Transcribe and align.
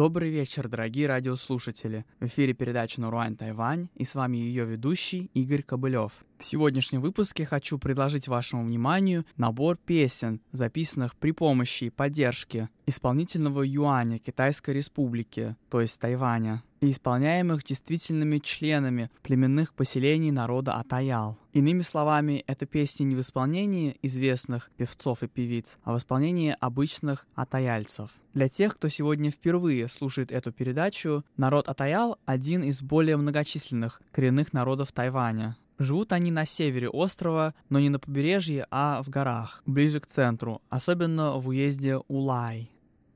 Добрый 0.00 0.30
вечер, 0.30 0.66
дорогие 0.66 1.08
радиослушатели. 1.08 2.06
В 2.20 2.24
эфире 2.24 2.54
передача 2.54 3.02
«Наруань 3.02 3.36
Тайвань» 3.36 3.90
и 3.94 4.06
с 4.06 4.14
вами 4.14 4.38
ее 4.38 4.64
ведущий 4.64 5.30
Игорь 5.34 5.62
Кобылев. 5.62 6.24
В 6.40 6.44
сегодняшнем 6.46 7.02
выпуске 7.02 7.44
хочу 7.44 7.78
предложить 7.78 8.26
вашему 8.26 8.64
вниманию 8.64 9.26
набор 9.36 9.76
песен, 9.76 10.40
записанных 10.52 11.14
при 11.14 11.32
помощи 11.32 11.84
и 11.84 11.90
поддержке 11.90 12.70
исполнительного 12.86 13.62
юаня 13.62 14.18
Китайской 14.18 14.70
Республики, 14.70 15.54
то 15.68 15.82
есть 15.82 16.00
Тайваня, 16.00 16.62
и 16.80 16.92
исполняемых 16.92 17.62
действительными 17.62 18.38
членами 18.38 19.10
племенных 19.22 19.74
поселений 19.74 20.30
народа 20.30 20.76
Атаял. 20.76 21.36
Иными 21.52 21.82
словами, 21.82 22.42
это 22.46 22.64
песни 22.64 23.04
не 23.04 23.16
в 23.16 23.20
исполнении 23.20 23.98
известных 24.00 24.70
певцов 24.78 25.22
и 25.22 25.28
певиц, 25.28 25.78
а 25.84 25.92
в 25.92 25.98
исполнении 25.98 26.56
обычных 26.58 27.26
атаяльцев. 27.34 28.12
Для 28.32 28.48
тех, 28.48 28.76
кто 28.76 28.88
сегодня 28.88 29.30
впервые 29.30 29.88
слушает 29.88 30.32
эту 30.32 30.52
передачу, 30.52 31.22
народ 31.36 31.68
Атаял– 31.68 32.18
один 32.24 32.62
из 32.62 32.80
более 32.80 33.18
многочисленных 33.18 34.00
коренных 34.10 34.54
народов 34.54 34.90
Тайваня. 34.92 35.58
Живут 35.80 36.12
они 36.12 36.30
на 36.30 36.44
севере 36.44 36.90
острова, 36.90 37.54
но 37.70 37.80
не 37.80 37.88
на 37.88 37.98
побережье, 37.98 38.66
а 38.70 39.02
в 39.02 39.08
горах, 39.08 39.62
ближе 39.64 39.98
к 39.98 40.06
центру, 40.06 40.60
особенно 40.68 41.38
в 41.38 41.48
уезде 41.48 41.96
Улай. 42.06 42.70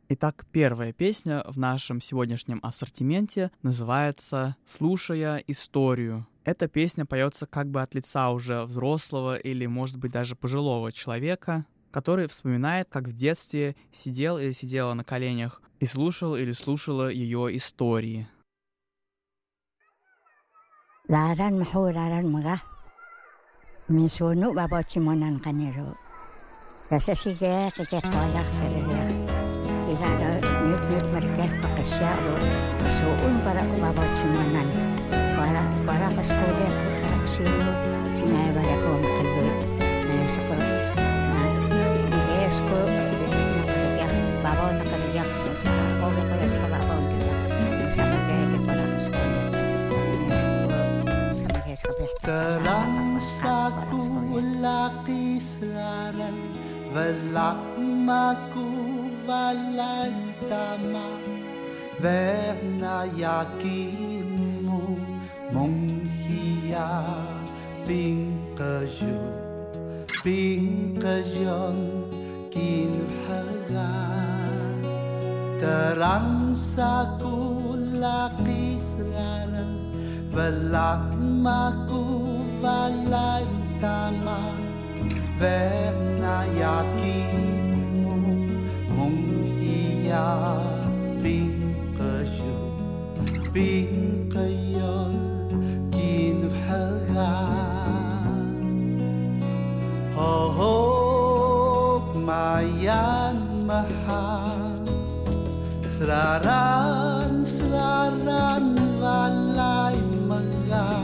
Итак, 0.09 0.47
первая 0.51 0.95
песня 0.95 1.45
в 1.47 1.59
нашем 1.59 2.01
сегодняшнем 2.01 2.61
ассортименте 2.63 3.51
называется 3.63 4.57
«Слушая 4.65 5.45
историю». 5.47 6.27
Эта 6.45 6.67
песня 6.67 7.05
поется 7.05 7.45
как 7.45 7.71
бы 7.71 7.83
от 7.83 7.95
лица 7.95 8.31
уже 8.31 8.65
взрослого 8.65 9.37
или, 9.37 9.67
может 9.67 9.99
быть, 9.99 10.13
даже 10.13 10.35
пожилого 10.35 10.91
человека, 10.91 11.67
который 11.91 12.29
вспоминает, 12.29 12.89
как 12.89 13.09
в 13.09 13.13
детстве 13.13 13.77
сидел 13.93 14.39
или 14.39 14.53
сидела 14.53 14.95
на 14.95 15.05
коленях 15.05 15.61
и 15.81 15.85
слушал 15.85 16.35
или 16.35 16.53
слушала 16.53 17.11
ее 17.11 17.55
истории. 17.59 18.27
laran 21.15 21.63
mahu 21.63 21.95
laran 21.95 22.27
maga 22.27 22.59
misunu 23.87 24.51
bapa 24.51 24.83
cimonan 24.83 25.39
kaniru. 25.39 25.95
Kasi 26.91 27.15
si 27.15 27.31
ke 27.39 27.71
ke 27.71 27.87
ke 27.87 27.99
kerja 28.03 28.43
kita 29.87 30.07
ada 30.11 30.31
nyut 30.43 30.83
nyut 30.91 31.07
mereka 31.15 31.47
pakai 31.63 31.87
lo, 32.19 32.35
suun 32.83 33.35
para 33.47 33.63
ku 33.63 33.77
bapa 33.79 34.05
cimonan. 34.19 34.67
Para 35.39 35.63
para 35.87 36.07
kasih 36.19 36.35
kuda 36.35 36.69
kasih 37.07 37.47
lu 37.47 37.73
sinaya 38.19 38.51
banyak 38.51 38.81
orang 38.83 39.14
ולעמקו 56.95 58.71
ולדמה 59.27 61.09
ורנה 62.01 63.03
יקימו 63.17 64.97
מונהיה 65.53 67.03
פינקז'ו 67.87 69.19
פינקז'ון 70.23 71.77
kinhaga 72.55 73.91
terang 75.59 76.55
saku 76.55 77.75
laki 77.99 78.79
serana 78.79 79.67
velak 80.31 81.03
maku 81.19 82.07
valai 82.63 83.43
tamang 83.83 84.64
Vena 85.35 86.47
yakimo 86.55 88.15
mong 88.95 89.19
hiya 89.59 90.31
bin 91.27 91.59
kayo 91.99 92.59
bin 93.51 93.91
kin 95.91 96.39
Sraran 105.95 107.47
sraran 107.47 108.75
valay 109.01 109.97
magan 110.29 111.04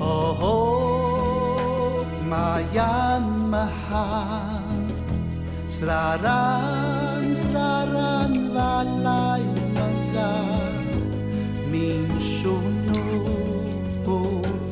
Oho 0.00 0.56
mayan 2.30 3.24
maha 3.52 4.08
sraran 5.76 7.24
sraran. 7.42 7.95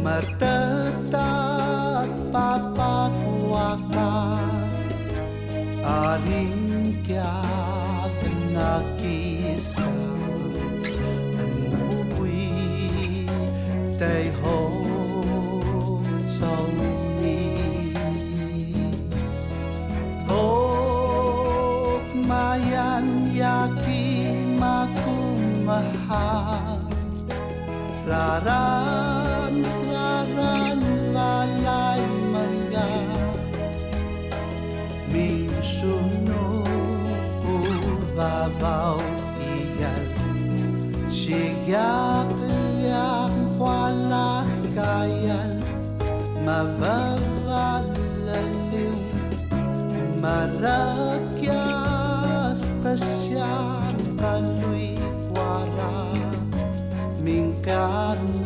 matetag 0.00 2.08
papagwaka 2.32 4.08
aling 5.84 6.96
kaya 7.04 7.57
Sraran, 28.08 29.60
sraran, 29.68 30.80
walay 31.12 32.00
mangga 32.32 32.88
Ming 35.12 35.52
suno 35.60 36.64
babaw 38.16 38.96
iyal 39.36 40.08
Siyak 41.12 42.32
yak 42.80 43.36
wala 43.60 44.48
kayan 44.72 45.60
Mababalalim 46.48 48.96
Marakyas 50.24 51.27
para 58.08 58.22
o 58.24 58.37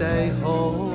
stay 0.00 0.30
home. 0.40 0.89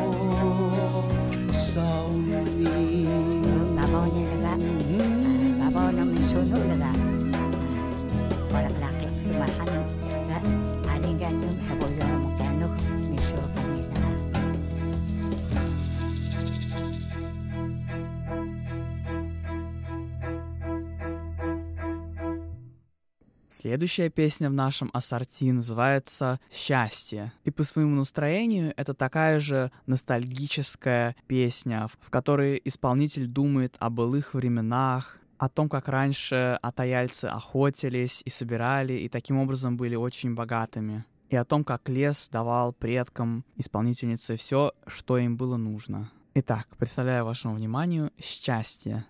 Следующая 23.58 24.10
песня 24.10 24.50
в 24.50 24.54
нашем 24.54 24.90
ассорти 24.92 25.50
называется 25.50 26.42
«Счастье». 26.52 27.32
И 27.46 27.52
по 27.52 27.64
своему 27.64 27.96
настроению 27.96 28.74
это 28.76 28.94
такая 28.94 29.40
же 29.40 29.72
ностальгическая 29.86 31.16
песня, 31.26 31.88
в 32.02 32.10
которой 32.10 32.62
исполнитель 32.66 33.28
думает 33.28 33.78
о 33.80 33.90
былых 33.90 34.34
временах, 34.34 35.18
о 35.38 35.48
том, 35.48 35.70
как 35.70 35.88
раньше 35.88 36.60
атаяльцы 36.62 37.26
охотились 37.26 38.22
и 38.26 38.30
собирали, 38.30 38.96
и 38.96 39.08
таким 39.08 39.38
образом 39.38 39.78
были 39.78 39.96
очень 39.96 40.36
богатыми. 40.36 41.06
И 41.30 41.38
о 41.38 41.46
том, 41.46 41.64
как 41.64 41.88
лес 41.88 42.28
давал 42.30 42.74
предкам 42.74 43.46
исполнительницы 43.56 44.36
все, 44.36 44.74
что 44.86 45.18
им 45.18 45.38
было 45.38 45.56
нужно. 45.56 46.12
Итак, 46.34 46.68
представляю 46.78 47.24
вашему 47.24 47.56
вниманию 47.56 48.12
«Счастье». 48.20 49.06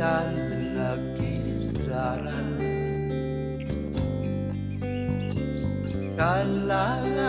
dan 0.00 0.32
lagi 0.80 1.44
seraran 1.44 2.56
Kalau 6.16 7.19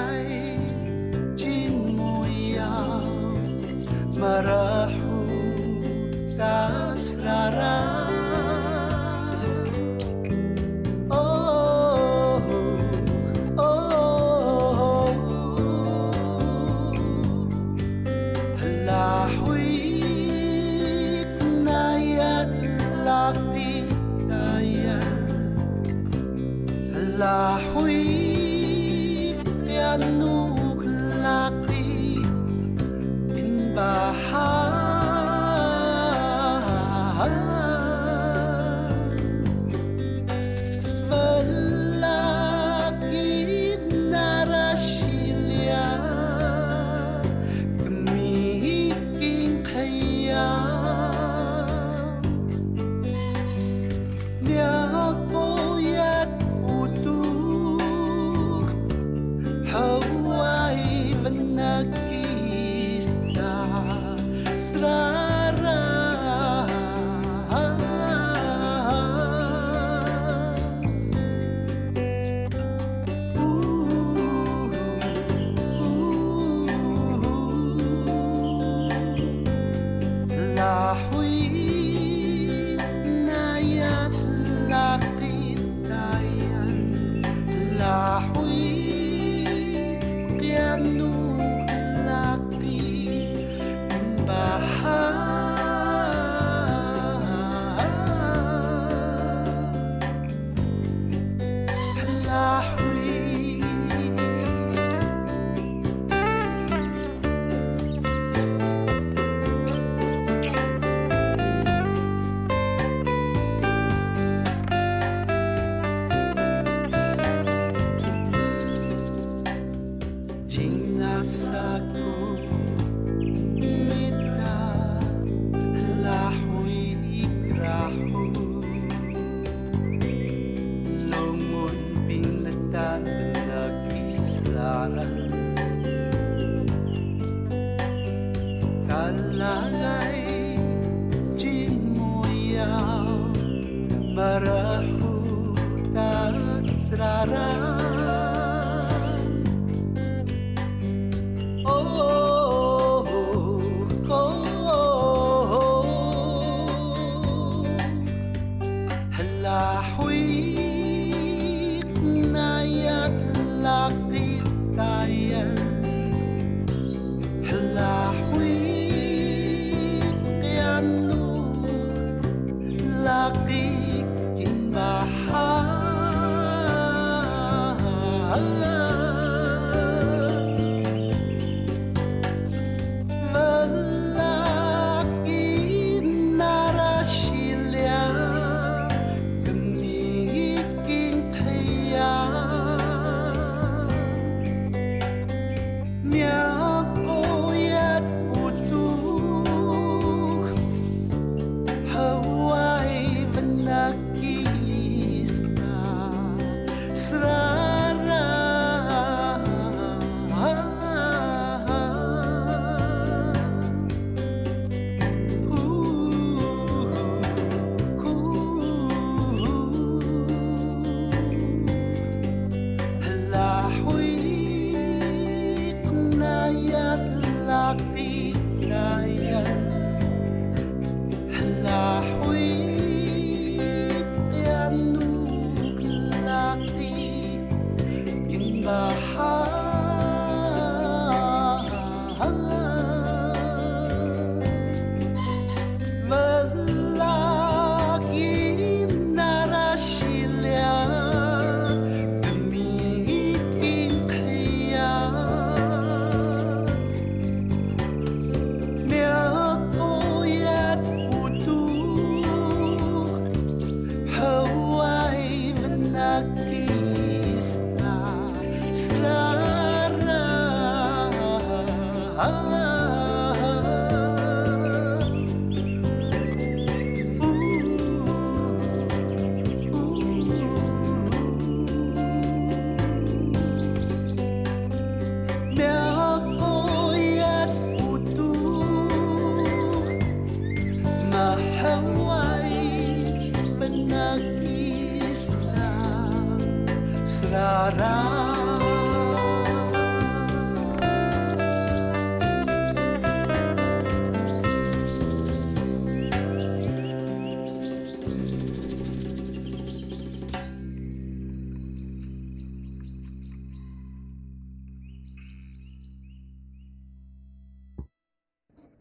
Serara 297.21 298.31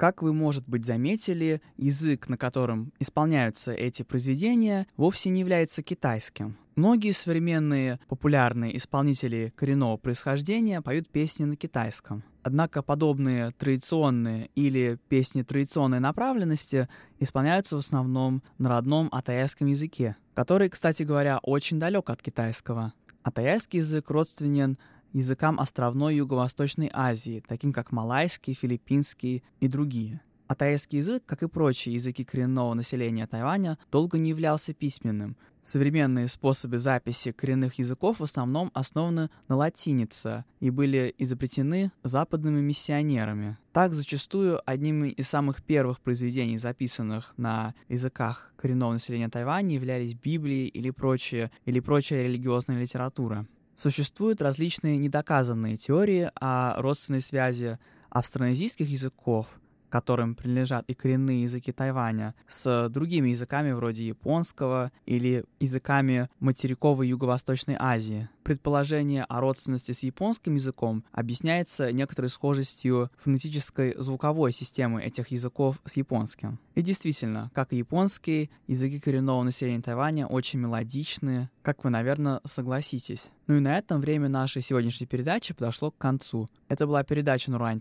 Как 0.00 0.23
вы, 0.23 0.32
может 0.32 0.66
быть, 0.66 0.87
заметили, 0.87 1.61
язык, 1.76 2.30
на 2.30 2.38
котором 2.38 2.94
исполняются 2.99 3.73
эти 3.75 4.02
произведения, 4.02 4.87
вовсе 4.97 5.28
не 5.28 5.40
является 5.40 5.82
китайским. 5.82 6.56
Многие 6.80 7.12
современные 7.12 8.00
популярные 8.08 8.75
исполнители 8.75 9.52
коренного 9.54 9.99
происхождения 9.99 10.80
поют 10.80 11.10
песни 11.10 11.44
на 11.44 11.54
китайском. 11.54 12.25
Однако 12.42 12.82
подобные 12.82 13.50
традиционные 13.50 14.49
или 14.54 14.99
песни 15.10 15.42
традиционной 15.42 16.00
направленности 16.00 16.88
исполняются 17.18 17.76
в 17.76 17.80
основном 17.80 18.42
на 18.56 18.70
родном 18.70 19.10
атаяйском 19.12 19.66
языке, 19.66 20.16
который, 20.32 20.70
кстати 20.70 21.02
говоря, 21.02 21.38
очень 21.42 21.78
далек 21.78 22.08
от 22.08 22.22
китайского. 22.22 22.94
Атаяйский 23.22 23.80
язык 23.80 24.08
родственен 24.08 24.78
языкам 25.12 25.60
островной 25.60 26.16
Юго-Восточной 26.16 26.88
Азии, 26.94 27.44
таким 27.46 27.75
как 27.75 27.92
малайский, 27.92 28.54
филиппинский 28.54 29.44
и 29.60 29.68
другие. 29.68 30.22
А 30.50 30.57
тайский 30.57 30.99
язык, 30.99 31.23
как 31.26 31.45
и 31.45 31.49
прочие 31.49 31.95
языки 31.95 32.25
коренного 32.25 32.75
населения 32.75 33.25
Тайваня, 33.28 33.78
долго 33.92 34.19
не 34.19 34.30
являлся 34.30 34.75
письменным. 34.75 35.37
Современные 35.62 36.26
способы 36.26 36.78
записи 36.78 37.30
коренных 37.30 37.75
языков 37.75 38.19
в 38.19 38.25
основном 38.25 38.73
основаны 38.75 39.30
на 39.47 39.54
латинице 39.54 40.45
и 40.59 40.71
были 40.71 41.14
изобретены 41.19 41.92
западными 42.02 42.61
миссионерами. 42.61 43.59
Так, 43.73 43.92
зачастую, 43.92 44.61
одним 44.69 45.04
из 45.04 45.28
самых 45.28 45.62
первых 45.62 46.00
произведений, 46.00 46.59
записанных 46.59 47.33
на 47.37 47.76
языках 47.88 48.52
коренного 48.57 48.95
населения 48.95 49.28
Тайваня, 49.28 49.76
являлись 49.76 50.14
Библии 50.14 50.66
или, 50.66 50.90
прочие, 50.90 51.52
или 51.64 51.78
прочая 51.78 52.25
религиозная 52.25 52.80
литература. 52.80 53.47
Существуют 53.76 54.42
различные 54.42 54.99
недоказанные 54.99 55.76
теории 55.76 56.28
о 56.35 56.75
родственной 56.83 57.21
связи 57.21 57.78
австронезийских 58.11 58.88
языков, 58.88 59.47
которым 59.90 60.35
принадлежат 60.35 60.85
и 60.88 60.94
коренные 60.94 61.42
языки 61.42 61.73
Тайваня, 61.73 62.35
с 62.49 62.88
другими 62.88 63.30
языками 63.30 63.73
вроде 63.73 64.06
японского 64.06 64.92
или 65.04 65.44
языками 65.59 66.28
материковой 66.38 67.09
Юго-Восточной 67.09 67.76
Азии. 67.78 68.28
Предположение 68.42 69.25
о 69.25 69.40
родственности 69.40 69.92
с 69.92 70.02
японским 70.02 70.54
языком 70.54 71.04
объясняется 71.12 71.92
некоторой 71.92 72.30
схожестью 72.30 73.11
фонетической 73.18 73.94
звуковой 73.99 74.52
системы 74.52 75.02
этих 75.02 75.28
языков 75.28 75.76
с 75.85 75.97
японским. 75.97 76.59
И 76.75 76.82
действительно, 76.82 77.50
как 77.54 77.73
и 77.73 77.76
японские, 77.76 78.49
языки 78.66 78.99
коренного 78.99 79.42
населения 79.42 79.82
Тайваня 79.82 80.26
очень 80.26 80.61
мелодичные, 80.61 81.50
как 81.62 81.85
вы, 81.85 81.90
наверное, 81.90 82.40
согласитесь. 82.47 83.32
Ну 83.47 83.56
и 83.56 83.61
на 83.61 83.76
этом 83.76 84.00
время 84.00 84.28
нашей 84.28 84.62
сегодняшней 84.62 85.06
передачи 85.06 85.52
подошло 85.52 85.90
к 85.90 85.99
концу. 85.99 86.49
Это 86.68 86.87
была 86.87 87.02
передача 87.02 87.50
Нурань 87.50 87.80